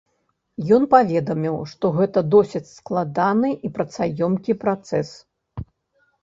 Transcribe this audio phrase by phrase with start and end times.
[0.77, 5.13] Ён паведаміў, што гэта досыць складаны і працаёмкі працэс.